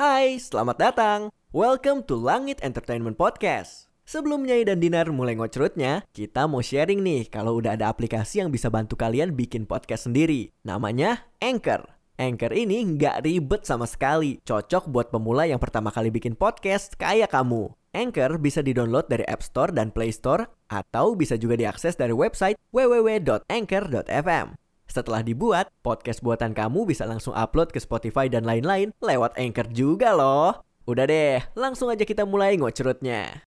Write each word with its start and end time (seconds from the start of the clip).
Hai, 0.00 0.40
selamat 0.40 0.80
datang. 0.80 1.20
Welcome 1.52 2.08
to 2.08 2.16
Langit 2.16 2.56
Entertainment 2.64 3.20
Podcast. 3.20 3.92
Sebelum 4.08 4.48
Nyai 4.48 4.64
dan 4.64 4.80
Dinar 4.80 5.12
mulai 5.12 5.36
ngocrutnya, 5.36 6.08
kita 6.16 6.48
mau 6.48 6.64
sharing 6.64 7.04
nih 7.04 7.28
kalau 7.28 7.60
udah 7.60 7.76
ada 7.76 7.92
aplikasi 7.92 8.40
yang 8.40 8.48
bisa 8.48 8.72
bantu 8.72 8.96
kalian 8.96 9.36
bikin 9.36 9.68
podcast 9.68 10.08
sendiri. 10.08 10.56
Namanya 10.64 11.28
Anchor. 11.44 11.84
Anchor 12.16 12.48
ini 12.48 12.80
nggak 12.96 13.28
ribet 13.28 13.68
sama 13.68 13.84
sekali. 13.84 14.40
Cocok 14.40 14.88
buat 14.88 15.12
pemula 15.12 15.44
yang 15.44 15.60
pertama 15.60 15.92
kali 15.92 16.08
bikin 16.08 16.32
podcast 16.32 16.96
kayak 16.96 17.36
kamu. 17.36 17.68
Anchor 17.92 18.40
bisa 18.40 18.64
didownload 18.64 19.04
dari 19.04 19.28
App 19.28 19.44
Store 19.44 19.68
dan 19.68 19.92
Play 19.92 20.16
Store 20.16 20.48
atau 20.72 21.12
bisa 21.12 21.36
juga 21.36 21.60
diakses 21.60 21.92
dari 22.00 22.16
website 22.16 22.56
www.anchor.fm. 22.72 24.56
Setelah 24.90 25.22
dibuat, 25.22 25.70
podcast 25.86 26.18
buatan 26.18 26.50
kamu 26.50 26.82
bisa 26.82 27.06
langsung 27.06 27.30
upload 27.30 27.70
ke 27.70 27.78
Spotify 27.78 28.26
dan 28.26 28.42
lain-lain 28.42 28.90
lewat 28.98 29.38
Anchor 29.38 29.70
juga 29.70 30.10
loh. 30.18 30.66
Udah 30.82 31.06
deh, 31.06 31.38
langsung 31.54 31.94
aja 31.94 32.02
kita 32.02 32.26
mulai 32.26 32.58
ngocrutnya. 32.58 33.46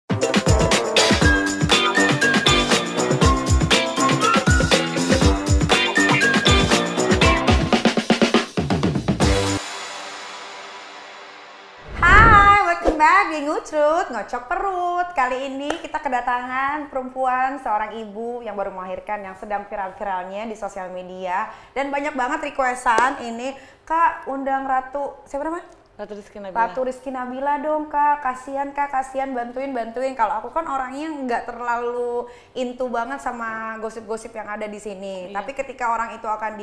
Back 13.02 13.34
di 13.34 13.42
Ngucrut, 13.42 14.14
Ngocok 14.14 14.42
Perut. 14.46 15.08
Kali 15.10 15.50
ini 15.50 15.66
kita 15.82 15.98
kedatangan 15.98 16.86
perempuan, 16.86 17.58
seorang 17.58 17.98
ibu 17.98 18.46
yang 18.46 18.54
baru 18.54 18.70
melahirkan 18.70 19.26
yang 19.26 19.34
sedang 19.34 19.66
viral-viralnya 19.66 20.46
di 20.46 20.54
sosial 20.54 20.86
media. 20.94 21.50
Dan 21.74 21.90
banyak 21.90 22.14
banget 22.14 22.54
requestan 22.54 23.18
ini, 23.26 23.58
Kak 23.82 24.30
undang 24.30 24.70
Ratu, 24.70 25.18
siapa 25.26 25.50
namanya? 25.50 25.66
Ratu 25.98 26.14
Rizky 26.14 26.38
Nabila. 26.38 26.58
Ratu 26.62 26.80
Rizky 26.86 27.10
Nabila 27.10 27.54
dong 27.58 27.90
kak, 27.90 28.22
kasihan 28.22 28.70
kak, 28.70 28.94
kasihan 28.94 29.34
bantuin 29.34 29.74
bantuin. 29.74 30.14
Kalau 30.14 30.38
aku 30.38 30.54
kan 30.54 30.64
orangnya 30.70 31.10
nggak 31.10 31.42
terlalu 31.50 32.30
into 32.54 32.86
banget 32.86 33.18
sama 33.18 33.82
gosip-gosip 33.82 34.30
yang 34.30 34.46
ada 34.46 34.70
di 34.70 34.78
sini. 34.78 35.34
Iya. 35.34 35.42
Tapi 35.42 35.50
ketika 35.52 35.90
orang 35.90 36.14
itu 36.14 36.24
akan 36.24 36.54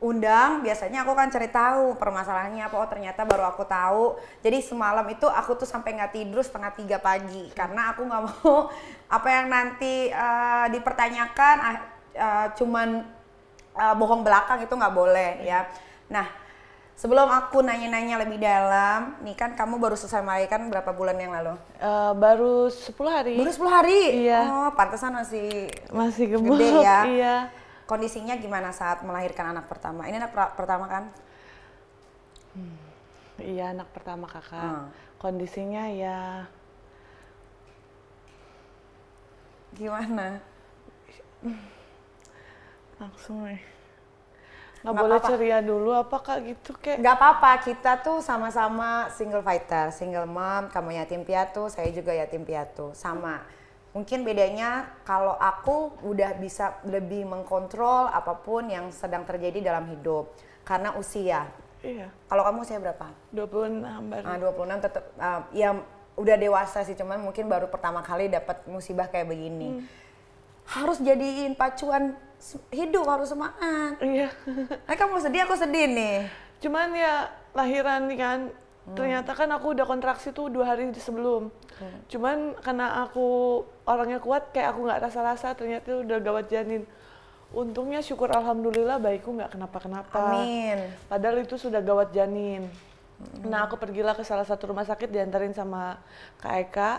diundang, 0.00 0.60
biasanya 0.60 1.02
aku 1.02 1.12
kan 1.16 1.32
cari 1.32 1.48
tahu 1.48 1.96
permasalahannya 1.96 2.68
apa. 2.68 2.76
Oh 2.76 2.88
ternyata 2.88 3.24
baru 3.24 3.48
aku 3.48 3.64
tahu. 3.64 4.20
Jadi 4.44 4.60
semalam 4.60 5.04
itu 5.08 5.24
aku 5.26 5.56
tuh 5.56 5.68
sampai 5.68 5.96
nggak 5.96 6.12
tidur 6.12 6.44
setengah 6.44 6.72
tiga 6.76 6.98
pagi 7.00 7.48
karena 7.56 7.96
aku 7.96 8.04
nggak 8.04 8.22
mau 8.28 8.68
apa 9.08 9.28
yang 9.28 9.46
nanti 9.48 10.12
eh, 10.12 10.66
dipertanyakan 10.70 11.56
ah, 11.60 11.76
eh, 12.14 12.46
cuman 12.54 12.88
eh, 13.74 13.94
bohong 13.96 14.22
belakang 14.22 14.60
itu 14.62 14.74
nggak 14.76 14.94
boleh 14.94 15.42
ya. 15.42 15.64
Nah 16.12 16.46
Sebelum 16.96 17.28
aku 17.28 17.60
nanya-nanya 17.60 18.24
lebih 18.24 18.40
dalam, 18.40 19.20
nih 19.20 19.36
kan 19.36 19.52
kamu 19.52 19.76
baru 19.76 20.00
selesai 20.00 20.24
melahirkan 20.24 20.72
berapa 20.72 20.96
bulan 20.96 21.20
yang 21.20 21.28
lalu? 21.28 21.52
Eh, 21.76 22.12
baru 22.16 22.72
10 22.72 22.88
hari. 23.12 23.36
Baru 23.36 23.52
10 23.52 23.68
hari? 23.68 24.00
Iya. 24.24 24.40
Oh, 24.48 24.70
pantesan 24.72 25.12
masih 25.12 25.68
Masih 25.92 26.24
gemuk. 26.32 26.56
gede 26.56 26.72
ya. 26.80 27.00
Iya. 27.04 27.36
Kondisinya 27.86 28.34
gimana 28.34 28.74
saat 28.74 29.06
melahirkan 29.06 29.54
anak 29.54 29.70
pertama? 29.70 30.10
Ini 30.10 30.18
anak 30.18 30.34
pertama 30.58 30.86
kan? 30.90 31.04
Iya, 33.38 33.70
anak 33.76 33.88
pertama 33.94 34.26
kakak. 34.26 34.58
Hmm. 34.58 34.88
Kondisinya 35.22 35.86
ya 35.88 36.50
Gimana? 39.76 40.40
langsung 42.96 43.44
nih. 43.44 43.60
Nggak 44.80 44.88
Nggak 44.88 45.02
boleh 45.04 45.18
apa-apa. 45.20 45.30
ceria 45.36 45.58
dulu 45.60 45.90
apa 45.92 46.16
kak 46.24 46.38
gitu 46.48 46.70
kayak. 46.80 46.98
Gak 47.04 47.16
apa-apa, 47.20 47.50
kita 47.60 47.92
tuh 48.00 48.24
sama-sama 48.24 49.12
single 49.12 49.44
fighter, 49.44 49.92
single 49.92 50.24
mom, 50.24 50.72
kamu 50.72 50.96
yatim 50.96 51.22
piatu, 51.28 51.68
saya 51.68 51.92
juga 51.92 52.16
yatim 52.16 52.40
piatu, 52.46 52.96
sama. 52.96 53.44
Mungkin 53.96 54.28
bedanya 54.28 54.92
kalau 55.08 55.32
aku 55.40 55.96
udah 56.04 56.36
bisa 56.36 56.76
lebih 56.84 57.24
mengkontrol 57.24 58.12
apa 58.12 58.36
pun 58.44 58.68
yang 58.68 58.92
sedang 58.92 59.24
terjadi 59.24 59.72
dalam 59.72 59.88
hidup 59.88 60.36
karena 60.68 60.92
usia. 61.00 61.48
Iya. 61.80 62.12
Kalau 62.28 62.44
kamu 62.44 62.60
usia 62.60 62.76
berapa? 62.76 63.08
26 63.32 64.12
baru. 64.12 64.24
Ah, 64.28 64.36
26 64.36 64.84
tetap 64.84 65.04
ah, 65.16 65.40
ya 65.48 65.80
udah 66.12 66.36
dewasa 66.36 66.84
sih 66.84 66.92
cuman 66.92 67.24
mungkin 67.24 67.48
baru 67.48 67.72
pertama 67.72 68.04
kali 68.04 68.28
dapat 68.28 68.68
musibah 68.68 69.08
kayak 69.08 69.32
begini. 69.32 69.80
Harus 70.68 71.00
jadiin 71.00 71.56
pacuan 71.56 72.20
hidup 72.68 73.08
harus 73.08 73.32
semangat. 73.32 73.96
Iya. 74.04 74.28
Nah, 74.84 74.92
kamu 74.92 75.24
sedih 75.24 75.48
aku 75.48 75.56
sedih 75.56 75.88
nih. 75.88 76.28
Cuman 76.60 76.92
ya 76.92 77.32
lahiran 77.56 78.12
nih 78.12 78.18
kan. 78.20 78.38
Hmm. 78.86 78.94
Ternyata 78.94 79.34
kan 79.34 79.50
aku 79.50 79.74
udah 79.74 79.82
kontraksi 79.82 80.30
tuh 80.30 80.46
dua 80.46 80.70
hari 80.70 80.86
sebelum. 80.94 81.50
Hmm. 81.50 81.98
Cuman 82.06 82.36
karena 82.62 83.02
aku 83.02 83.60
orangnya 83.82 84.22
kuat 84.22 84.54
kayak 84.54 84.78
aku 84.78 84.86
nggak 84.86 85.00
rasa-rasa 85.02 85.58
ternyata 85.58 85.90
udah 86.06 86.18
gawat 86.22 86.46
janin. 86.46 86.86
Untungnya 87.50 87.98
syukur 87.98 88.30
alhamdulillah 88.30 89.02
bayiku 89.02 89.34
nggak 89.34 89.58
kenapa-kenapa. 89.58 90.38
Amin. 90.38 90.86
Padahal 91.10 91.42
itu 91.42 91.58
sudah 91.58 91.82
gawat 91.82 92.14
janin. 92.14 92.70
Nah 93.42 93.66
aku 93.66 93.74
pergilah 93.74 94.14
ke 94.14 94.22
salah 94.22 94.46
satu 94.46 94.70
rumah 94.70 94.86
sakit 94.86 95.10
diantarin 95.10 95.50
sama 95.50 95.98
Kak 96.38 96.54
Eka. 96.70 96.92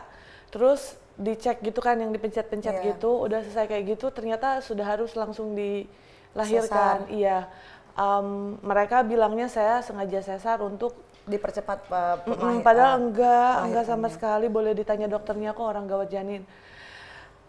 Terus 0.51 0.99
dicek 1.15 1.63
gitu 1.63 1.79
kan 1.79 1.95
yang 1.97 2.11
dipencet-pencet 2.11 2.83
Iya. 2.83 2.83
gitu. 2.95 3.15
Udah 3.23 3.41
selesai 3.47 3.63
kayak 3.71 3.95
gitu 3.95 4.11
ternyata 4.11 4.59
sudah 4.59 4.83
harus 4.83 5.15
langsung 5.15 5.55
dilahirkan. 5.55 7.07
Iya. 7.07 7.47
Em, 7.97 8.59
mereka 8.61 9.01
bilangnya 9.07 9.47
saya 9.49 9.81
sengaja 9.81 10.21
sesar 10.21 10.61
untuk 10.61 11.06
Dipercepat 11.27 11.91
uh, 11.91 12.59
padahal 12.63 13.03
enggak, 13.03 13.53
enggak 13.67 13.85
sama 13.85 14.07
sekali. 14.07 14.47
Boleh 14.47 14.71
ditanya 14.71 15.11
dokternya 15.11 15.51
kok 15.51 15.67
orang 15.67 15.85
gawat 15.85 16.07
janin. 16.07 16.47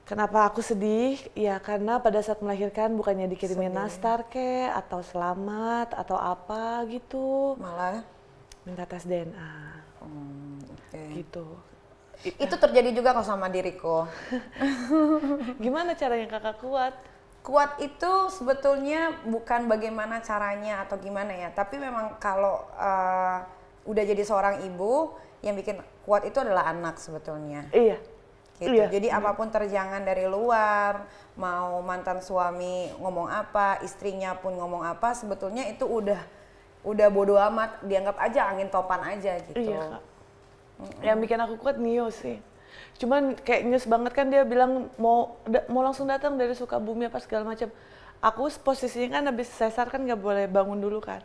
Kenapa 0.09 0.49
aku 0.49 0.65
sedih? 0.65 1.21
Ya 1.37 1.61
karena 1.61 2.01
pada 2.01 2.19
saat 2.25 2.41
melahirkan 2.41 2.97
bukannya 2.97 3.29
dikirimin 3.29 3.71
nastar 3.71 4.25
ke 4.27 4.67
atau 4.73 5.05
selamat 5.05 5.93
atau 5.93 6.17
apa 6.17 6.81
gitu. 6.89 7.61
Malah 7.61 8.03
Minta 8.65 8.89
tes 8.89 9.05
DNA 9.05 9.53
hmm, 10.01 10.61
oke. 10.65 11.03
gitu. 11.17 11.47
Itu 12.25 12.55
terjadi 12.57 12.91
juga 12.93 13.15
kok 13.15 13.25
sama 13.25 13.53
diriku. 13.53 14.09
Gimana 15.65 15.95
caranya 15.95 16.27
kakak 16.27 16.57
kuat? 16.61 16.95
Kuat 17.41 17.81
itu 17.81 18.13
sebetulnya 18.29 19.13
bukan 19.25 19.71
bagaimana 19.71 20.21
caranya 20.21 20.85
atau 20.85 21.01
gimana 21.01 21.33
ya, 21.33 21.49
tapi 21.55 21.81
memang 21.81 22.21
kalau 22.21 22.61
uh, 22.77 23.41
udah 23.89 24.05
jadi 24.05 24.21
seorang 24.21 24.69
ibu 24.69 25.17
yang 25.41 25.57
bikin 25.57 25.81
kuat 26.05 26.29
itu 26.29 26.37
adalah 26.39 26.69
anak 26.69 27.01
sebetulnya. 27.01 27.65
Iya. 27.73 27.97
gitu. 28.59 28.75
Iya. 28.75 28.87
Jadi 28.91 29.09
apa 29.09 29.39
pun 29.39 29.49
terjangan 29.49 30.03
dari 30.03 30.27
luar, 30.27 31.07
mau 31.39 31.79
mantan 31.81 32.19
suami 32.19 32.91
ngomong 32.99 33.31
apa, 33.31 33.79
istrinya 33.87 34.35
pun 34.35 34.59
ngomong 34.59 34.83
apa, 34.83 35.15
sebetulnya 35.15 35.63
itu 35.71 35.87
udah 35.87 36.19
udah 36.83 37.09
bodo 37.11 37.39
amat, 37.39 37.87
dianggap 37.87 38.19
aja 38.19 38.51
angin 38.51 38.67
topan 38.67 38.99
aja 39.07 39.39
gitu. 39.47 39.63
Iya 39.73 39.99
kak. 39.99 40.03
Yang 41.07 41.19
bikin 41.23 41.39
aku 41.39 41.55
kuat 41.59 41.79
Nio 41.79 42.11
sih. 42.11 42.39
Cuman 42.99 43.39
kayak 43.39 43.63
nyes 43.67 43.87
banget 43.87 44.11
kan 44.11 44.27
dia 44.27 44.43
bilang 44.43 44.91
mau 44.99 45.39
da- 45.47 45.67
mau 45.71 45.83
langsung 45.87 46.11
datang 46.11 46.35
dari 46.35 46.55
Sukabumi 46.55 47.07
apa 47.07 47.23
segala 47.23 47.47
macam. 47.47 47.71
Aku 48.19 48.51
posisinya 48.67 49.23
kan 49.23 49.31
habis 49.31 49.47
sesar 49.47 49.87
kan 49.87 50.03
nggak 50.03 50.19
boleh 50.19 50.45
bangun 50.51 50.83
dulu 50.83 50.99
kan. 50.99 51.23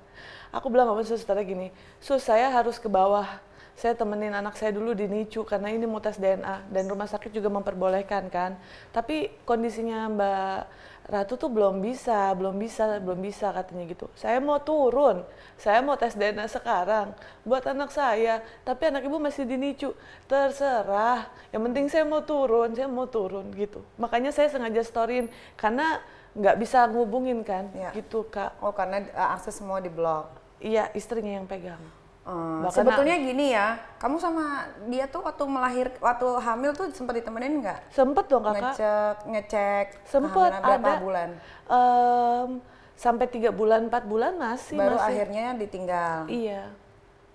Aku 0.53 0.69
bilang 0.69 0.85
sama 0.93 1.01
susternya 1.01 1.41
gini, 1.41 1.67
sus 1.97 2.21
saya 2.21 2.53
harus 2.53 2.77
ke 2.77 2.85
bawah. 2.85 3.25
Saya 3.73 3.97
temenin 3.97 4.29
anak 4.29 4.53
saya 4.53 4.69
dulu 4.69 4.93
di 4.93 5.09
NICU 5.09 5.49
karena 5.49 5.73
ini 5.73 5.89
mau 5.89 5.97
tes 5.97 6.21
DNA 6.21 6.69
dan 6.69 6.85
rumah 6.85 7.09
sakit 7.09 7.33
juga 7.33 7.49
memperbolehkan 7.49 8.29
kan. 8.29 8.53
Tapi 8.93 9.33
kondisinya 9.49 10.05
Mbak 10.13 10.57
Ratu 11.03 11.35
tuh 11.35 11.51
belum 11.51 11.83
bisa, 11.83 12.31
belum 12.31 12.55
bisa, 12.55 13.01
belum 13.03 13.19
bisa 13.19 13.51
katanya 13.51 13.83
gitu. 13.91 14.07
Saya 14.15 14.39
mau 14.39 14.55
turun, 14.63 15.25
saya 15.59 15.83
mau 15.83 15.99
tes 15.99 16.15
DNA 16.15 16.47
sekarang 16.47 17.11
buat 17.43 17.65
anak 17.67 17.91
saya, 17.91 18.39
tapi 18.63 18.87
anak 18.87 19.03
ibu 19.03 19.19
masih 19.19 19.43
di 19.43 19.59
NICU. 19.59 19.91
Terserah, 20.31 21.27
yang 21.51 21.65
penting 21.67 21.91
saya 21.91 22.07
mau 22.07 22.23
turun, 22.23 22.71
saya 22.71 22.87
mau 22.87 23.09
turun 23.09 23.51
gitu. 23.51 23.83
Makanya 23.99 24.31
saya 24.31 24.47
sengaja 24.47 24.79
storyin 24.79 25.27
karena 25.59 25.99
nggak 26.33 26.55
bisa 26.57 26.85
ngubungin 26.87 27.41
kan, 27.41 27.69
Iya. 27.71 27.93
gitu 27.93 28.25
kak. 28.25 28.57
Oh 28.59 28.71
karena 28.71 29.05
uh, 29.13 29.33
akses 29.33 29.53
semua 29.53 29.77
di 29.77 29.87
blok. 29.87 30.29
Iya 30.57 30.89
istrinya 30.91 31.37
yang 31.37 31.45
pegang. 31.45 31.81
Hmm, 32.23 32.63
Bahkan 32.63 32.71
sebetulnya 32.73 33.19
gini 33.19 33.51
ya, 33.51 33.75
kamu 33.99 34.15
sama 34.15 34.63
dia 34.87 35.03
tuh 35.05 35.21
waktu 35.21 35.43
melahir, 35.43 35.91
waktu 35.99 36.23
hamil 36.39 36.71
tuh 36.71 36.87
sempat 36.89 37.19
ditemenin 37.19 37.59
nggak? 37.59 37.91
Sempet 37.91 38.25
dong 38.25 38.41
kakak. 38.41 38.63
Ngecek, 38.63 39.15
ngecek. 39.27 39.87
Sempet 40.07 40.51
berapa 40.55 40.87
ada. 40.87 41.03
bulan? 41.03 41.29
Em, 41.67 42.49
sampai 42.95 43.27
tiga 43.27 43.51
bulan, 43.51 43.91
empat 43.91 44.07
bulan 44.07 44.39
masih 44.39 44.79
Baru 44.79 44.95
masih. 44.95 45.09
akhirnya 45.11 45.45
ditinggal. 45.53 46.17
Iya, 46.25 46.71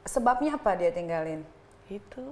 Sebabnya 0.02 0.56
apa 0.56 0.72
dia 0.72 0.88
tinggalin? 0.88 1.44
itu. 1.88 2.24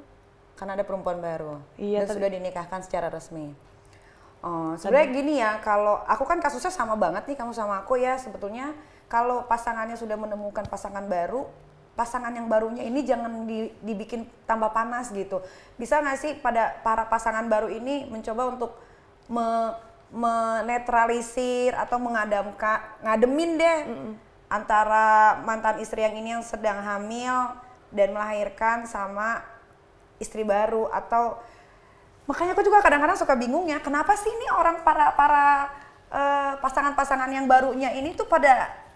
Karena 0.52 0.72
ada 0.72 0.84
perempuan 0.84 1.20
baru. 1.20 1.60
Iya, 1.76 2.08
Dan 2.08 2.16
sudah 2.16 2.28
dinikahkan 2.30 2.80
secara 2.80 3.12
resmi. 3.12 3.52
Oh, 4.44 4.76
sebenarnya 4.78 5.08
gini 5.10 5.34
ya, 5.40 5.58
kalau 5.64 6.04
aku 6.06 6.24
kan 6.28 6.38
kasusnya 6.38 6.70
sama 6.70 6.94
banget 6.94 7.24
nih 7.26 7.36
kamu 7.36 7.52
sama 7.56 7.82
aku 7.82 7.96
ya. 7.98 8.20
Sebetulnya 8.20 8.76
kalau 9.08 9.46
pasangannya 9.48 9.96
sudah 9.96 10.14
menemukan 10.18 10.66
pasangan 10.66 11.04
baru 11.06 11.46
pasangan 11.96 12.28
yang 12.28 12.46
barunya 12.46 12.84
ini 12.84 13.00
jangan 13.08 13.48
di- 13.48 13.72
dibikin 13.80 14.28
tambah 14.44 14.68
panas 14.70 15.08
gitu. 15.16 15.40
Bisa 15.80 16.04
nggak 16.04 16.18
sih 16.20 16.32
pada 16.36 16.76
para 16.84 17.08
pasangan 17.08 17.48
baru 17.48 17.72
ini 17.72 18.04
mencoba 18.12 18.52
untuk 18.52 18.76
me- 19.32 19.74
menetralisir 20.12 21.74
atau 21.74 21.98
mengadamkan 21.98 22.78
ngademin 23.02 23.58
deh 23.58 23.78
antara 24.46 25.40
mantan 25.42 25.82
istri 25.82 26.06
yang 26.06 26.14
ini 26.14 26.38
yang 26.38 26.44
sedang 26.46 26.78
hamil 26.78 27.58
dan 27.90 28.14
melahirkan 28.14 28.86
sama 28.86 29.42
istri 30.22 30.46
baru 30.46 30.86
atau 30.94 31.42
makanya 32.26 32.58
aku 32.58 32.62
juga 32.66 32.82
kadang-kadang 32.82 33.18
suka 33.18 33.38
bingung 33.38 33.70
ya 33.70 33.78
kenapa 33.78 34.18
sih 34.18 34.28
ini 34.28 34.46
orang 34.50 34.82
para 34.82 35.14
para 35.14 35.70
eh, 36.10 36.52
pasangan-pasangan 36.58 37.30
yang 37.30 37.46
barunya 37.46 37.94
ini 37.94 38.14
tuh 38.18 38.26
pada 38.26 38.86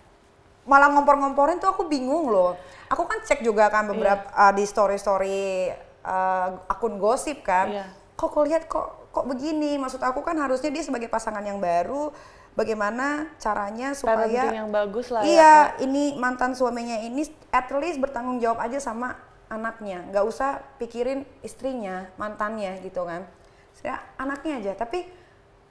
malah 0.69 0.93
ngompor-ngomporin 0.93 1.59
tuh 1.59 1.71
aku 1.73 1.89
bingung 1.89 2.29
loh. 2.29 2.57
Aku 2.91 3.07
kan 3.07 3.23
cek 3.23 3.41
juga 3.41 3.71
kan 3.71 3.91
beberapa 3.91 4.23
uh, 4.35 4.53
di 4.53 4.63
story-story 4.67 5.73
uh, 6.05 6.49
akun 6.69 7.01
gosip 7.01 7.43
kan. 7.47 7.71
Iya. 7.71 7.87
Kok 8.19 8.29
kok 8.29 8.45
lihat 8.45 8.63
kok 8.69 8.87
kok 9.11 9.27
begini? 9.27 9.81
Maksud 9.81 10.03
aku 10.05 10.21
kan 10.21 10.37
harusnya 10.37 10.71
dia 10.71 10.85
sebagai 10.85 11.09
pasangan 11.09 11.43
yang 11.43 11.63
baru 11.63 12.13
bagaimana 12.59 13.31
caranya 13.39 13.95
supaya 13.95 14.27
Parenting 14.27 14.59
yang 14.67 14.71
bagus 14.75 15.07
lah 15.09 15.23
ya, 15.23 15.27
Iya, 15.27 15.55
Kak. 15.55 15.87
ini 15.87 16.03
mantan 16.19 16.53
suaminya 16.53 16.99
ini 16.99 17.23
at 17.55 17.71
least 17.79 18.03
bertanggung 18.03 18.43
jawab 18.43 18.59
aja 18.59 18.83
sama 18.83 19.15
anaknya. 19.51 20.07
nggak 20.09 20.25
usah 20.25 20.63
pikirin 20.79 21.27
istrinya, 21.43 22.07
mantannya 22.15 22.79
gitu 22.87 23.03
kan. 23.03 23.27
Saya 23.75 23.99
anaknya 24.17 24.63
aja, 24.63 24.73
tapi 24.79 25.11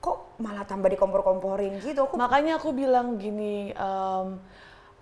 kok 0.04 0.36
malah 0.40 0.68
tambah 0.68 0.92
dikompor-komporin 0.92 1.80
gitu. 1.80 2.08
Aku 2.08 2.20
Makanya 2.20 2.60
aku 2.60 2.76
bilang 2.76 3.16
gini, 3.16 3.72
em, 3.72 4.28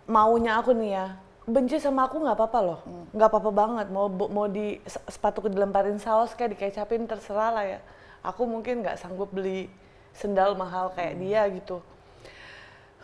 maunya 0.06 0.62
aku 0.62 0.78
nih 0.78 0.92
ya, 0.94 1.08
benci 1.50 1.82
sama 1.82 2.06
aku 2.06 2.22
nggak 2.22 2.38
apa-apa 2.38 2.60
loh, 2.62 2.80
nggak 3.18 3.30
apa-apa 3.34 3.52
banget. 3.52 3.88
Mau 3.90 4.08
mau 4.10 4.46
di 4.46 4.78
se- 4.86 5.04
sepatuku 5.10 5.50
dilemparin 5.50 5.98
saus 5.98 6.38
kayak 6.38 6.58
dikecapin 6.58 7.10
terserah 7.10 7.50
lah 7.54 7.66
ya. 7.66 7.80
Aku 8.26 8.46
mungkin 8.46 8.86
nggak 8.86 9.00
sanggup 9.02 9.34
beli 9.34 9.70
sendal 10.14 10.54
mahal 10.58 10.94
kayak 10.94 11.18
dia 11.22 11.46
gitu. 11.54 11.82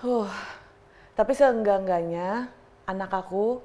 Huh. 0.02 0.30
Tapi 1.14 1.32
seenggak-enggaknya 1.38 2.50
anak 2.90 3.12
aku 3.14 3.62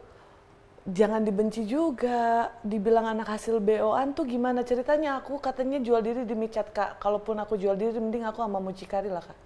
jangan 0.89 1.21
dibenci 1.25 1.69
juga. 1.69 2.53
Dibilang 2.65 3.05
anak 3.05 3.37
hasil 3.37 3.61
BO-an 3.61 4.17
tuh 4.17 4.25
gimana 4.25 4.65
ceritanya? 4.65 5.21
Aku 5.21 5.37
katanya 5.39 5.79
jual 5.79 6.01
diri 6.01 6.25
demi 6.25 6.49
cat 6.49 6.73
kak. 6.73 6.99
Kalaupun 7.01 7.37
aku 7.39 7.61
jual 7.61 7.77
diri, 7.77 7.97
mending 8.01 8.25
aku 8.25 8.41
sama 8.41 8.59
mucikari 8.59 9.13
lah 9.13 9.25
kak. 9.25 9.39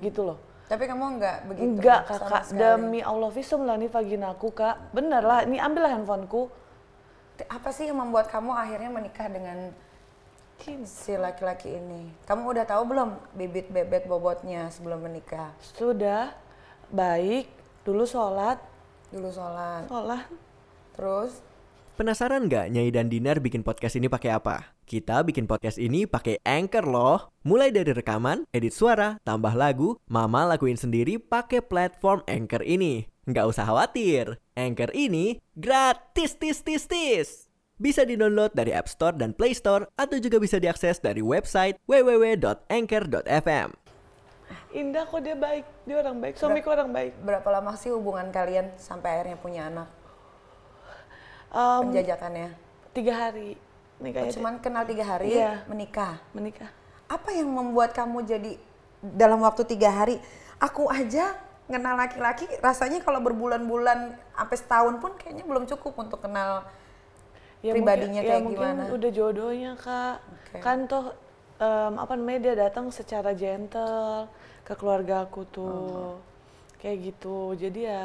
Gitu 0.00 0.22
loh. 0.24 0.38
tapi 0.66 0.90
kamu 0.90 1.22
nggak 1.22 1.36
begitu. 1.46 1.78
Enggak 1.78 2.10
kakak, 2.10 2.50
demi 2.50 2.98
Allah 2.98 3.30
visum 3.30 3.62
lah 3.62 3.78
nih 3.78 3.86
vaginaku 3.86 4.50
kak. 4.50 4.90
Bener 4.90 5.22
lah, 5.22 5.46
ini 5.46 5.62
ambillah 5.62 5.94
handphoneku. 5.94 6.50
Apa 7.46 7.70
sih 7.70 7.86
yang 7.86 8.02
membuat 8.02 8.26
kamu 8.26 8.50
akhirnya 8.50 8.90
menikah 8.90 9.30
dengan 9.30 9.70
si 10.82 11.14
laki-laki 11.14 11.70
ini? 11.70 12.10
Kamu 12.26 12.50
udah 12.50 12.66
tahu 12.66 12.82
belum 12.82 13.14
bibit 13.38 13.70
bebet 13.70 14.10
bobotnya 14.10 14.66
sebelum 14.74 15.06
menikah? 15.06 15.54
Sudah 15.62 16.34
baik, 16.90 17.46
dulu 17.86 18.02
sholat, 18.02 18.58
Dulu 19.06 19.30
sholat, 19.30 19.86
sholat. 19.86 20.26
Terus 20.96 21.44
Penasaran 21.96 22.44
nggak 22.44 22.76
Nyai 22.76 22.92
dan 22.92 23.08
Dinar 23.08 23.40
bikin 23.40 23.64
podcast 23.64 23.96
ini 23.96 24.04
pakai 24.04 24.36
apa? 24.36 24.76
Kita 24.84 25.24
bikin 25.24 25.48
podcast 25.48 25.80
ini 25.80 26.04
pakai 26.04 26.44
Anchor 26.44 26.84
loh. 26.84 27.32
Mulai 27.40 27.72
dari 27.72 27.96
rekaman, 27.96 28.44
edit 28.52 28.76
suara, 28.76 29.16
tambah 29.24 29.56
lagu, 29.56 29.96
Mama 30.04 30.44
lakuin 30.44 30.76
sendiri 30.76 31.16
pakai 31.16 31.64
platform 31.64 32.20
Anchor 32.28 32.60
ini. 32.68 33.08
Nggak 33.24 33.48
usah 33.48 33.64
khawatir, 33.64 34.36
Anchor 34.52 34.92
ini 34.92 35.40
gratis 35.56 36.36
tis 36.36 36.60
tis 36.60 36.84
tis. 36.84 37.48
Bisa 37.80 38.04
di-download 38.04 38.52
dari 38.52 38.76
App 38.76 38.92
Store 38.92 39.16
dan 39.16 39.32
Play 39.32 39.56
Store 39.56 39.88
atau 39.96 40.20
juga 40.20 40.36
bisa 40.36 40.60
diakses 40.60 41.00
dari 41.00 41.24
website 41.24 41.80
www.anchor.fm. 41.88 43.68
Indah 44.76 45.08
kok 45.08 45.24
dia 45.24 45.32
baik, 45.32 45.64
dia 45.88 45.96
orang 45.96 46.20
baik, 46.20 46.36
suamiku 46.36 46.76
orang 46.76 46.92
baik. 46.92 47.16
berapa 47.24 47.48
lama 47.48 47.72
sih 47.80 47.88
hubungan 47.88 48.28
kalian 48.28 48.76
sampai 48.76 49.16
akhirnya 49.16 49.40
punya 49.40 49.72
anak? 49.72 49.88
Em, 51.56 51.80
Penjajakannya? 51.82 52.48
tiga 52.92 53.12
hari 53.18 53.56
nikahnya 53.96 54.28
dia. 54.28 54.36
Cuman 54.36 54.60
kenal 54.60 54.84
tiga 54.84 55.04
hari, 55.06 55.32
Iya. 55.32 55.64
menikah. 55.64 56.20
menikah. 56.30 56.68
Apa 57.08 57.32
yang 57.32 57.48
membuat 57.48 57.96
kamu 57.96 58.22
jadi 58.22 58.52
dalam 59.00 59.40
waktu 59.40 59.64
tiga 59.64 59.88
hari? 59.88 60.20
Aku 60.58 60.88
aja 60.88 61.32
kenal 61.64 61.96
laki-laki 61.96 62.44
rasanya 62.60 63.00
kalau 63.00 63.18
berbulan-bulan 63.18 64.14
sampai 64.32 64.56
setahun 64.56 64.94
pun 64.96 65.16
kayaknya 65.16 65.44
belum 65.44 65.64
cukup 65.66 65.96
untuk 65.98 66.20
kenal 66.20 66.62
pribadinya 67.58 68.20
mungkin, 68.20 68.22
kayak 68.22 68.38
ya 68.38 68.44
mungkin 68.44 68.68
gimana. 68.76 68.82
udah 68.94 69.10
jodohnya 69.10 69.72
kak 69.74 70.16
Oke. 70.22 70.58
kan 70.62 70.78
toh 70.86 71.10
em, 71.58 71.94
apa 71.98 72.12
namanya 72.14 72.38
dia 72.38 72.54
datang 72.54 72.86
secara 72.94 73.34
gentle 73.34 74.30
ke 74.62 74.72
keluarga 74.78 75.26
aku 75.26 75.42
tuh 75.50 75.66
Oh. 75.66 76.14
kayak 76.78 77.10
gitu 77.10 77.58
jadi 77.58 77.80
ya 77.82 78.02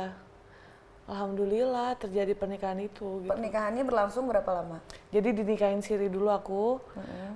alhamdulillah 1.09 1.97
terjadi 1.97 2.33
pernikahan 2.37 2.77
itu 2.81 3.25
gitu. 3.25 3.31
Pernikahannya 3.31 3.83
berlangsung 3.85 4.29
berapa 4.29 4.51
lama? 4.51 4.77
jadi 5.11 5.29
dinikahin 5.35 5.83
Siri 5.83 6.07
dulu 6.07 6.31
aku 6.31 6.79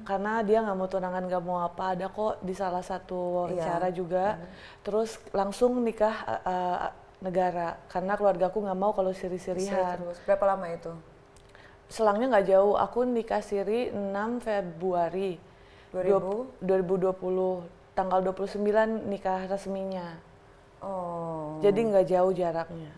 karena 0.07 0.39
dia 0.47 0.63
nggak 0.63 0.77
mau 0.79 0.88
tunangan 0.88 1.23
nggak 1.27 1.44
mau 1.44 1.59
apa 1.59 1.91
ada 1.91 2.07
kok 2.07 2.39
di 2.39 2.56
salah 2.56 2.79
satu 2.79 3.17
wawancara 3.44 3.91
juga 3.91 4.39
terus 4.79 5.19
langsung 5.35 5.83
nikah 5.83 6.15
eh, 6.47 6.89
negara 7.19 7.79
karena 7.91 8.13
keluarga 8.15 8.47
aku 8.47 8.63
nggak 8.63 8.79
mau 8.79 8.91
kalau 8.95 9.12
siri-sirihan 9.12 9.97
Terus 9.97 10.19
berapa 10.23 10.45
lama 10.56 10.65
itu? 10.71 10.91
Selangnya 11.85 12.38
nggak 12.38 12.47
jauh, 12.50 12.73
aku 12.77 13.06
nikah 13.06 13.41
siri 13.45 13.94
6 13.94 14.41
Februari 14.41 15.38
2000? 15.94 16.65
2020. 16.65 17.94
Tanggal 17.95 18.19
29 18.25 19.06
nikah 19.07 19.47
resminya. 19.47 20.18
Oh. 20.81 21.61
Jadi 21.61 21.79
nggak 21.88 22.06
jauh 22.09 22.31
jaraknya. 22.33 22.91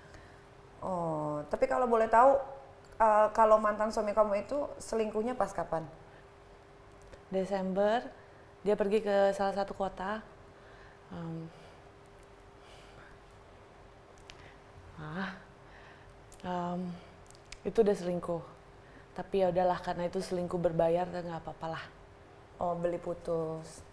Oh, 0.88 1.44
tapi 1.52 1.68
kalau 1.68 1.84
boleh 1.84 2.08
tahu 2.08 2.40
eh, 3.04 3.28
kalau 3.36 3.60
mantan 3.60 3.92
suami 3.92 4.16
kamu 4.16 4.48
itu 4.48 4.58
selingkuhnya 4.80 5.36
pas 5.36 5.52
kapan? 5.52 5.84
Desember 7.28 8.08
dia 8.64 8.76
pergi 8.80 9.04
ke 9.04 9.36
salah 9.36 9.52
satu 9.52 9.76
kota. 9.76 10.24
Em, 11.12 11.48
ah, 15.00 15.30
em, 16.48 16.82
itu 17.68 17.78
udah 17.84 17.96
selingkuh. 17.96 18.44
Tapi 19.16 19.44
ya 19.44 19.52
udahlah 19.52 19.80
karena 19.84 20.08
itu 20.08 20.20
selingkuh 20.24 20.60
berbayar 20.62 21.10
dan 21.10 21.28
nggak 21.28 21.42
apa-apa 21.44 21.68
lah. 21.76 21.86
Oh, 22.64 22.74
beli 22.80 22.98
putus. 23.02 23.84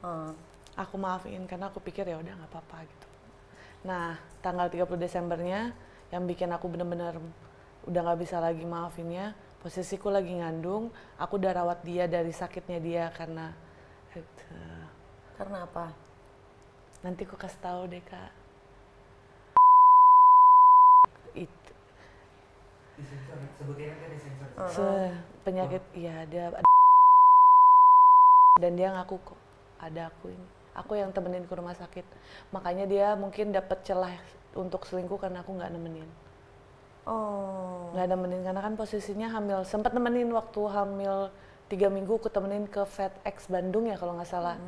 Oh. 0.00 0.32
aku 0.78 0.96
maafin 0.96 1.44
karena 1.44 1.68
aku 1.68 1.76
pikir 1.82 2.08
ya 2.08 2.16
udah 2.16 2.32
nggak 2.32 2.50
apa-apa 2.56 2.88
gitu. 2.88 3.08
Nah, 3.84 4.16
tanggal 4.40 4.70
30 4.72 4.96
Desembernya 4.96 5.76
yang 6.14 6.22
bikin 6.30 6.50
aku 6.50 6.66
bener-bener 6.72 7.14
udah 7.88 8.00
nggak 8.04 8.20
bisa 8.24 8.36
lagi 8.42 8.64
maafinnya, 8.66 9.32
posisiku 9.62 10.08
lagi 10.12 10.32
ngandung, 10.40 10.90
aku 11.16 11.32
udah 11.40 11.52
rawat 11.64 11.78
dia 11.86 12.04
dari 12.10 12.32
sakitnya 12.34 12.78
dia 12.82 13.04
karena 13.14 13.54
gitu. 14.14 14.46
Karena 15.38 15.64
apa? 15.64 15.86
nanti 17.04 17.24
aku 17.24 17.36
kasih 17.40 17.60
tahu 17.64 17.82
deh 17.88 18.02
kak. 18.04 18.30
Itu 21.34 21.72
se- 24.74 25.16
penyakit, 25.44 25.82
iya 25.96 26.16
dia 26.28 26.52
ada 26.52 26.60
dan 28.60 28.72
dia 28.76 28.88
ngaku 28.92 29.16
kok 29.24 29.40
ada 29.80 30.12
aku 30.12 30.26
ini 30.36 30.48
aku 30.74 30.98
yang 30.98 31.10
temenin 31.10 31.44
ke 31.46 31.54
rumah 31.54 31.74
sakit. 31.74 32.06
Makanya 32.54 32.84
dia 32.86 33.06
mungkin 33.18 33.50
dapat 33.50 33.82
celah 33.82 34.14
untuk 34.54 34.86
selingkuh 34.86 35.18
karena 35.18 35.42
aku 35.42 35.54
nggak 35.54 35.70
nemenin. 35.70 36.08
Oh. 37.08 37.90
nggak 37.96 38.06
nemenin 38.12 38.42
karena 38.44 38.60
kan 38.62 38.74
posisinya 38.76 39.28
hamil. 39.34 39.66
Sempat 39.66 39.96
nemenin 39.96 40.30
waktu 40.30 40.60
hamil 40.70 41.32
tiga 41.66 41.90
minggu 41.90 42.18
aku 42.18 42.28
temenin 42.30 42.66
ke 42.66 42.82
FedEx 42.86 43.50
Bandung 43.50 43.88
ya 43.88 43.96
kalau 43.98 44.14
nggak 44.14 44.30
salah. 44.30 44.60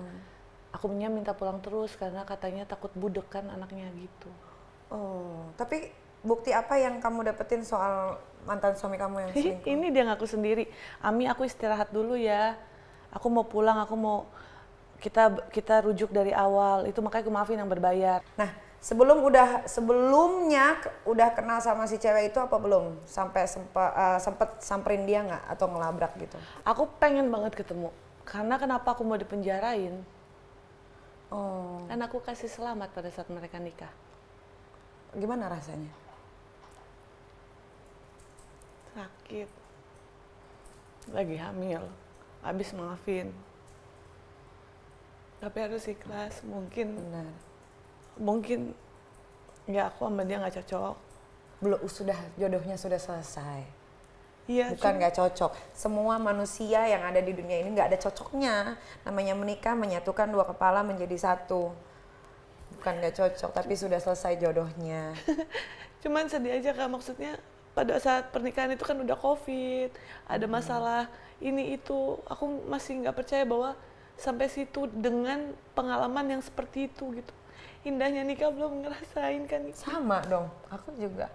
Aku 0.72 0.88
punya 0.88 1.12
minta 1.12 1.36
pulang 1.36 1.60
terus 1.60 1.94
karena 1.94 2.24
katanya 2.24 2.64
takut 2.64 2.90
budek 2.96 3.28
kan 3.28 3.46
anaknya 3.52 3.92
gitu. 3.94 4.30
Oh, 4.88 5.52
tapi 5.54 5.92
bukti 6.24 6.54
apa 6.54 6.78
yang 6.78 7.02
kamu 7.02 7.30
dapetin 7.34 7.62
soal 7.66 8.16
mantan 8.48 8.74
suami 8.74 8.96
kamu 8.96 9.16
yang 9.28 9.30
selingkuh? 9.36 9.68
ini 9.68 9.86
dia 9.92 10.02
ngaku 10.08 10.26
sendiri. 10.26 10.64
Ami 11.04 11.28
aku 11.28 11.44
istirahat 11.46 11.92
dulu 11.92 12.16
ya. 12.18 12.56
Aku 13.12 13.28
mau 13.28 13.44
pulang 13.44 13.76
aku 13.76 13.94
mau 13.94 14.24
kita 15.02 15.50
kita 15.50 15.82
rujuk 15.82 16.14
dari 16.14 16.30
awal. 16.30 16.86
Itu 16.86 17.02
makanya 17.02 17.26
aku 17.26 17.34
maafin 17.34 17.58
yang 17.58 17.66
berbayar. 17.66 18.22
Nah, 18.38 18.54
sebelum 18.78 19.26
udah 19.26 19.66
sebelumnya 19.66 20.78
udah 21.02 21.28
kenal 21.34 21.58
sama 21.58 21.90
si 21.90 21.98
cewek 21.98 22.30
itu 22.30 22.38
apa 22.38 22.54
belum? 22.54 23.02
Sampai 23.02 23.50
sempat 23.50 24.22
sempet 24.22 24.62
samperin 24.62 25.02
dia 25.02 25.26
nggak? 25.26 25.44
Atau 25.50 25.66
ngelabrak 25.66 26.14
gitu? 26.22 26.38
aku 26.62 26.86
pengen 27.02 27.28
banget 27.34 27.58
ketemu. 27.58 27.90
Karena 28.22 28.54
kenapa 28.54 28.94
aku 28.94 29.02
mau 29.02 29.18
dipenjarain? 29.18 29.98
Oh, 31.32 31.82
kan 31.90 31.98
aku 32.06 32.22
kasih 32.22 32.46
selamat 32.46 32.94
pada 32.94 33.10
saat 33.10 33.26
mereka 33.26 33.58
nikah. 33.58 33.90
Gimana 35.18 35.50
rasanya? 35.50 35.90
sakit. 38.92 39.48
Lagi 41.16 41.36
hamil. 41.40 41.82
Habis 42.44 42.76
maafin 42.76 43.32
tapi 45.42 45.58
harus 45.58 45.90
ikhlas 45.90 46.46
mungkin 46.46 46.94
Benar. 47.02 47.26
mungkin 48.14 48.78
ya 49.66 49.90
aku 49.90 50.06
sama 50.06 50.22
dia 50.22 50.38
nggak 50.38 50.62
cocok 50.62 50.96
Belum 51.62 51.78
sudah 51.86 52.18
jodohnya 52.34 52.74
sudah 52.74 52.98
selesai. 52.98 53.62
iya 54.50 54.74
Bukan 54.74 54.98
nggak 54.98 55.14
cocok. 55.14 55.54
Semua 55.70 56.18
manusia 56.18 56.82
yang 56.90 57.06
ada 57.06 57.22
di 57.22 57.30
dunia 57.30 57.62
ini 57.62 57.70
nggak 57.70 57.94
ada 57.94 57.98
cocoknya. 58.02 58.74
Namanya 59.06 59.38
menikah 59.38 59.78
menyatukan 59.78 60.26
dua 60.26 60.42
kepala 60.42 60.82
menjadi 60.82 61.14
satu. 61.14 61.70
Bukan 62.74 62.98
nggak 62.98 63.14
cocok, 63.14 63.54
tapi 63.54 63.78
sudah 63.78 64.02
selesai 64.02 64.42
jodohnya. 64.42 65.14
cuman 66.02 66.26
sedih 66.26 66.58
aja 66.58 66.74
kak 66.74 66.90
maksudnya 66.90 67.38
pada 67.78 67.94
saat 68.02 68.34
pernikahan 68.34 68.74
itu 68.74 68.82
kan 68.82 68.98
udah 68.98 69.14
covid 69.14 69.94
ada 70.26 70.46
masalah 70.50 71.06
ini 71.38 71.78
itu 71.78 72.18
aku 72.26 72.66
masih 72.66 73.06
nggak 73.06 73.22
percaya 73.22 73.46
bahwa 73.46 73.78
sampai 74.16 74.46
situ 74.48 74.86
dengan 74.92 75.52
pengalaman 75.76 76.38
yang 76.38 76.42
seperti 76.44 76.86
itu 76.90 77.10
gitu 77.16 77.34
indahnya 77.82 78.22
nikah 78.22 78.50
belum 78.54 78.86
ngerasain 78.86 79.42
kan 79.50 79.62
Sama 79.74 80.22
dong, 80.30 80.46
aku 80.70 80.94
juga. 80.94 81.26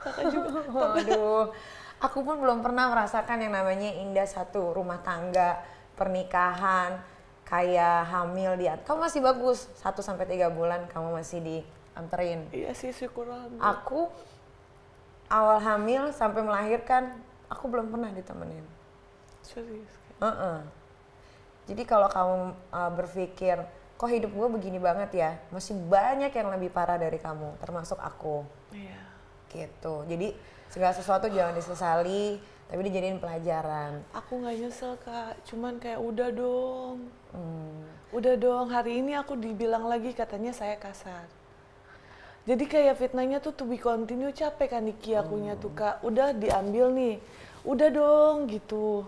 kakak 0.00 0.32
juga 0.32 0.48
Aduh, 0.96 1.52
aku 2.00 2.18
pun 2.24 2.40
belum 2.40 2.64
pernah 2.64 2.88
merasakan 2.88 3.44
yang 3.44 3.52
namanya 3.52 3.92
indah 4.00 4.24
satu 4.24 4.72
rumah 4.72 5.00
tangga, 5.04 5.60
pernikahan, 5.92 7.00
kayak 7.44 8.08
hamil 8.08 8.56
di 8.56 8.66
Kamu 8.88 8.98
masih 9.04 9.20
bagus, 9.20 9.68
1 9.84 10.00
sampai 10.00 10.24
tiga 10.24 10.48
bulan 10.48 10.88
kamu 10.88 11.20
masih 11.20 11.38
dianterin. 11.44 12.48
iya 12.56 12.72
sih 12.72 12.96
syukur. 12.96 13.28
Aku 13.60 14.08
awal 15.28 15.60
hamil 15.60 16.16
sampai 16.16 16.40
melahirkan, 16.40 17.12
aku 17.52 17.68
belum 17.68 17.92
pernah 17.92 18.08
ditemenin. 18.08 18.64
serius 19.44 19.92
Kak. 20.18 20.32
Heeh. 20.32 20.58
Jadi 21.66 21.82
kalau 21.82 22.06
kamu 22.06 22.36
uh, 22.70 22.90
berpikir, 22.94 23.58
kok 23.98 24.10
hidup 24.10 24.30
gue 24.30 24.48
begini 24.54 24.78
banget 24.78 25.10
ya, 25.18 25.30
masih 25.50 25.74
banyak 25.74 26.30
yang 26.30 26.48
lebih 26.54 26.70
parah 26.70 26.94
dari 26.94 27.18
kamu, 27.18 27.58
termasuk 27.58 27.98
aku. 27.98 28.46
Iya. 28.70 29.02
Gitu. 29.50 29.94
Jadi 30.06 30.30
segala 30.70 30.94
sesuatu 30.94 31.26
jangan 31.26 31.58
disesali 31.58 32.38
tapi 32.66 32.80
dijadiin 32.82 33.22
pelajaran. 33.22 34.02
Aku 34.10 34.42
nggak 34.42 34.56
nyesel 34.58 34.98
kak. 34.98 35.38
Cuman 35.46 35.78
kayak 35.78 36.02
udah 36.02 36.30
dong. 36.34 36.96
Hmm. 37.30 37.86
udah 38.10 38.34
dong. 38.38 38.66
Hari 38.74 39.02
ini 39.02 39.14
aku 39.14 39.38
dibilang 39.38 39.86
lagi 39.86 40.10
katanya 40.10 40.50
saya 40.50 40.74
kasar. 40.74 41.30
Jadi 42.46 42.66
kayak 42.66 42.98
fitnahnya 42.98 43.42
tuh 43.42 43.54
to 43.54 43.66
be 43.66 43.78
continue 43.78 44.30
capek 44.30 44.78
kan 44.78 44.82
Niki 44.82 45.14
akunya 45.14 45.54
tuh 45.58 45.74
kak. 45.74 46.02
Udah 46.02 46.34
diambil 46.34 46.90
nih. 46.90 47.14
Udah 47.66 47.90
dong 47.90 48.50
gitu 48.50 49.06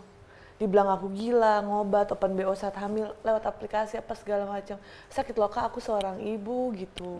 dibilang 0.59 0.91
aku 0.91 1.07
gila 1.15 1.63
ngobat 1.63 2.11
open 2.11 2.35
BO 2.35 2.51
saat 2.59 2.75
hamil 2.75 3.15
lewat 3.23 3.47
aplikasi 3.47 4.03
apa 4.03 4.13
segala 4.19 4.45
macam. 4.45 4.77
Sakit 5.07 5.39
loh 5.39 5.47
kak 5.47 5.71
aku 5.71 5.79
seorang 5.79 6.19
ibu 6.19 6.75
gitu. 6.75 7.19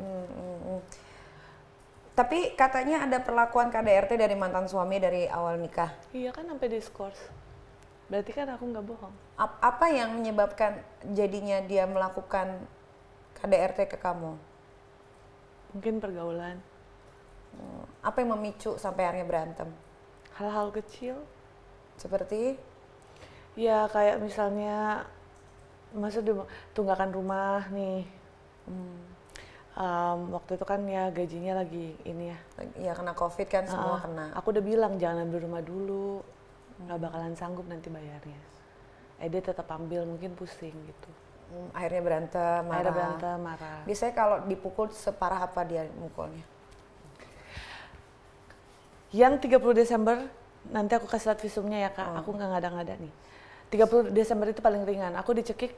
Tapi 2.19 2.59
katanya 2.59 3.07
ada 3.07 3.23
perlakuan 3.23 3.71
KDRT 3.71 4.19
dari 4.19 4.35
mantan 4.35 4.67
suami 4.67 4.99
dari 4.99 5.31
awal 5.31 5.55
nikah. 5.63 5.95
Iya 6.11 6.35
kan 6.35 6.51
sampai 6.51 6.67
diskors. 6.67 7.19
Berarti 8.11 8.35
kan 8.35 8.51
aku 8.51 8.67
nggak 8.75 8.83
bohong. 8.83 9.15
Ap- 9.39 9.63
apa 9.63 9.87
yang 9.95 10.19
menyebabkan 10.19 10.83
jadinya 11.15 11.63
dia 11.63 11.87
melakukan 11.87 12.59
KDRT 13.39 13.95
ke 13.95 13.97
kamu? 14.03 14.35
Mungkin 15.79 16.03
pergaulan. 16.03 16.59
Hmm, 17.55 17.85
apa 18.03 18.19
yang 18.19 18.35
memicu 18.35 18.75
sampai 18.83 19.07
akhirnya 19.07 19.29
berantem? 19.29 19.69
Hal-hal 20.35 20.75
kecil. 20.75 21.23
Seperti 21.95 22.59
Ya 23.59 23.91
kayak 23.91 24.23
misalnya 24.23 25.03
masa 25.91 26.23
tunggakan 26.79 27.11
rumah 27.11 27.67
nih. 27.75 28.07
Em, 29.79 30.19
waktu 30.35 30.59
itu 30.59 30.65
kan 30.67 30.83
ya 30.87 31.11
gajinya 31.11 31.63
lagi 31.63 31.95
ini 32.07 32.31
ya. 32.31 32.39
ya 32.79 32.93
kena 32.95 33.15
covid 33.15 33.47
kan 33.47 33.63
semua 33.67 34.03
kena 34.03 34.35
Aku 34.39 34.51
udah 34.51 34.63
bilang 34.63 34.99
jangan 34.99 35.27
ambil 35.27 35.47
rumah 35.47 35.63
dulu, 35.63 36.23
nggak 36.83 36.99
bakalan 36.99 37.35
sanggup 37.39 37.67
nanti 37.67 37.91
bayarnya. 37.91 38.39
Eh 39.19 39.27
dia 39.31 39.43
tetap 39.43 39.67
ambil 39.71 40.07
mungkin 40.07 40.35
pusing 40.39 40.75
gitu. 40.75 41.11
Hmm, 41.49 41.73
akhirnya 41.73 42.03
berantem 42.05 42.61
marah 42.69 42.77
Akhirnya 42.77 42.93
berantem 42.93 43.37
marah. 43.41 43.81
biasanya 43.89 44.13
kalau 44.13 44.37
dipukul 44.45 44.93
separah 44.93 45.49
apa 45.49 45.65
dia 45.65 45.89
mukulnya 45.97 46.45
Yang 49.17 49.49
30 49.49 49.73
Desember 49.73 50.29
nanti 50.69 50.93
aku 50.93 51.09
kasih 51.09 51.33
lihat 51.33 51.41
visumnya 51.41 51.79
ya 51.89 51.91
kak. 51.97 52.21
Aku 52.21 52.37
nggak 52.37 52.49
ngada-ngada 52.53 52.95
nih. 53.01 53.13
30 53.69 54.13
Desember 54.17 54.49
itu 54.49 54.65
paling 54.65 54.83
ringan. 54.89 55.13
Aku 55.21 55.37
dicekik, 55.37 55.77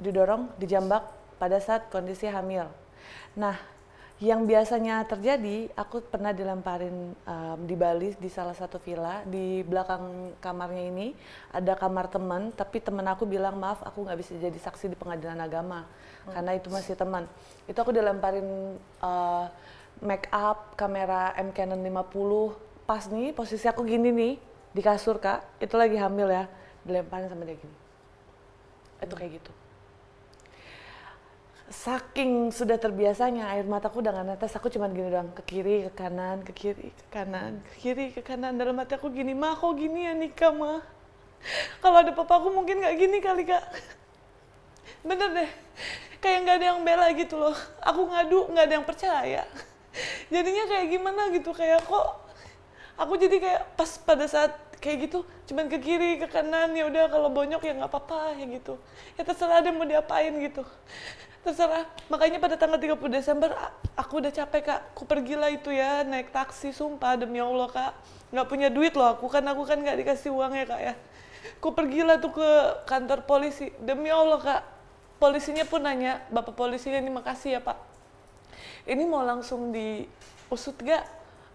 didorong, 0.00 0.52
dijambak 0.56 1.04
pada 1.36 1.60
saat 1.60 1.88
kondisi 1.92 2.24
hamil. 2.28 2.68
Nah, 3.36 3.56
yang 4.16 4.48
biasanya 4.48 5.04
terjadi, 5.04 5.68
aku 5.76 6.00
pernah 6.00 6.32
dilemparin 6.32 7.12
em, 7.12 7.58
di 7.68 7.76
Bali 7.76 8.16
di 8.16 8.32
salah 8.32 8.56
satu 8.56 8.80
villa 8.80 9.20
di 9.28 9.60
belakang 9.60 10.32
kamarnya 10.40 10.88
ini 10.88 11.12
ada 11.52 11.76
kamar 11.76 12.08
teman, 12.08 12.48
tapi 12.56 12.80
teman 12.80 13.04
aku 13.12 13.28
bilang 13.28 13.60
maaf 13.60 13.84
aku 13.84 14.08
nggak 14.08 14.16
bisa 14.16 14.32
jadi 14.40 14.56
saksi 14.56 14.88
di 14.88 14.96
pengadilan 14.96 15.36
agama 15.36 15.84
karena 16.32 16.56
itu 16.56 16.72
masih 16.72 16.96
teman. 16.96 17.28
Itu 17.68 17.76
aku 17.76 17.92
dilemparin 17.92 18.80
eh, 18.80 19.46
make 20.00 20.32
up 20.32 20.72
kamera 20.80 21.36
M 21.36 21.52
Canon 21.52 21.84
50 21.84 22.88
pas 22.88 23.04
nih 23.12 23.36
posisi 23.36 23.68
aku 23.68 23.84
gini 23.84 24.08
nih 24.14 24.34
di 24.72 24.80
kasur 24.80 25.20
kak 25.20 25.60
itu 25.60 25.74
lagi 25.76 25.96
hamil 26.00 26.28
ya 26.28 26.44
dilemparin 26.86 27.28
sama 27.28 27.42
dia 27.44 27.58
gini. 27.58 27.76
Itu 29.02 29.14
kayak 29.18 29.42
gitu. 29.42 29.52
Saking 31.66 32.54
sudah 32.54 32.78
terbiasanya 32.78 33.50
air 33.50 33.66
mataku 33.66 33.98
udah 33.98 34.14
nggak 34.14 34.38
netes 34.38 34.54
aku 34.54 34.70
cuman 34.70 34.94
gini 34.94 35.10
doang 35.10 35.34
ke 35.34 35.42
kiri 35.42 35.90
ke 35.90 35.92
kanan 35.98 36.46
ke 36.46 36.54
kiri 36.54 36.94
ke 36.94 37.04
kanan 37.10 37.58
ke 37.58 37.74
kiri 37.82 38.06
ke 38.14 38.22
kanan. 38.22 38.54
Dalam 38.54 38.78
hati 38.78 38.94
aku 38.94 39.10
gini 39.10 39.34
mah 39.34 39.58
kok 39.58 39.74
gini 39.74 40.06
ya 40.06 40.14
nikah 40.14 40.54
mah 40.54 40.78
kalau 41.82 42.06
ada 42.06 42.14
papa 42.14 42.38
aku 42.38 42.54
mungkin 42.54 42.78
nggak 42.78 42.94
gini 42.94 43.18
kali 43.18 43.42
kak. 43.42 43.64
Bener 45.02 45.28
deh. 45.34 45.50
Kayak 46.22 46.38
nggak 46.46 46.56
ada 46.62 46.66
yang 46.70 46.80
bela 46.86 47.06
gitu 47.18 47.34
loh. 47.34 47.56
Aku 47.82 48.14
ngadu 48.14 48.46
nggak 48.54 48.64
ada 48.70 48.74
yang 48.78 48.86
percaya. 48.86 49.42
Jadinya 50.32 50.64
kayak 50.70 50.86
gimana 50.86 51.22
gitu 51.34 51.50
kayak 51.50 51.82
kok 51.82 52.26
aku 52.96 53.12
jadi 53.20 53.36
kayak 53.36 53.62
pas 53.76 53.90
pada 54.00 54.24
saat 54.24 54.56
kayak 54.86 55.10
gitu 55.10 55.26
cuman 55.50 55.66
ke 55.66 55.82
kiri 55.82 56.22
ke 56.22 56.30
kanan 56.30 56.70
ya 56.78 56.86
udah 56.86 57.10
kalau 57.10 57.26
bonyok 57.34 57.62
ya 57.66 57.74
nggak 57.74 57.90
apa-apa 57.90 58.38
ya 58.38 58.46
gitu. 58.46 58.78
Ya 59.18 59.26
terserah 59.26 59.58
ada 59.58 59.74
mau 59.74 59.82
diapain 59.82 60.30
gitu. 60.38 60.62
Terserah. 61.42 61.90
Makanya 62.06 62.38
pada 62.38 62.54
tanggal 62.54 62.78
30 62.78 62.98
Desember 63.10 63.50
aku 63.98 64.22
udah 64.22 64.30
capek 64.30 64.62
kak. 64.62 64.80
Aku 64.94 65.02
pergilah 65.02 65.50
itu 65.50 65.74
ya 65.74 66.06
naik 66.06 66.30
taksi 66.30 66.70
sumpah 66.70 67.18
demi 67.18 67.42
Allah 67.42 67.66
kak. 67.66 67.92
Nggak 68.30 68.46
punya 68.46 68.68
duit 68.70 68.94
loh 68.94 69.10
aku 69.10 69.26
kan 69.26 69.42
aku 69.42 69.66
kan 69.66 69.82
nggak 69.82 69.98
dikasih 70.06 70.30
uang 70.30 70.54
ya 70.54 70.64
kak 70.70 70.80
ya. 70.80 70.94
Aku 71.58 71.74
pergilah 71.74 72.22
tuh 72.22 72.30
ke 72.30 72.48
kantor 72.86 73.26
polisi. 73.26 73.74
Demi 73.82 74.08
Allah 74.08 74.38
kak. 74.38 74.62
Polisinya 75.16 75.64
pun 75.64 75.80
nanya 75.82 76.22
bapak 76.30 76.54
polisinya 76.54 77.02
ini 77.02 77.10
makasih 77.10 77.58
ya 77.58 77.60
pak. 77.64 77.78
Ini 78.86 79.02
mau 79.02 79.24
langsung 79.26 79.74
diusut 79.74 80.78
gak? 80.78 81.02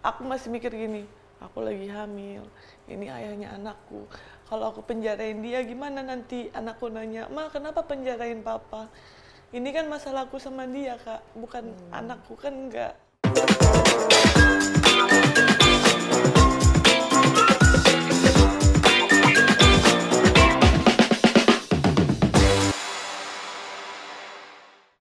Aku 0.02 0.26
masih 0.26 0.50
mikir 0.50 0.74
gini, 0.74 1.06
aku 1.42 1.66
lagi 1.66 1.90
hamil, 1.90 2.46
ini 2.86 3.10
ayahnya 3.10 3.58
anakku. 3.58 4.06
Kalau 4.46 4.70
aku 4.70 4.86
penjarain 4.86 5.42
dia 5.42 5.66
gimana 5.66 6.06
nanti 6.06 6.54
anakku 6.54 6.88
nanya, 6.88 7.26
ma 7.34 7.50
kenapa 7.50 7.82
penjarain 7.82 8.46
papa? 8.46 8.88
Ini 9.52 9.68
kan 9.76 9.90
masalahku 9.92 10.40
sama 10.40 10.64
dia 10.70 10.96
kak, 11.02 11.20
bukan 11.36 11.76
anakku 11.92 12.40
kan 12.40 12.54
enggak. 12.56 12.94